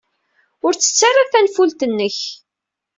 [0.65, 2.17] Ur ttettu ara tanfult-nnek.